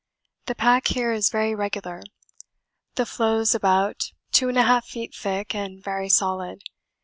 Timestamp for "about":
3.53-4.11